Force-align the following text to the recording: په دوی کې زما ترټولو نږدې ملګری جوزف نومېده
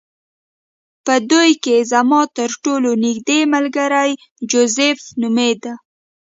په 1.05 1.13
دوی 1.31 1.51
کې 1.63 1.77
زما 1.91 2.21
ترټولو 2.37 2.89
نږدې 3.05 3.39
ملګری 3.53 4.11
جوزف 4.49 4.99
نومېده 5.21 5.73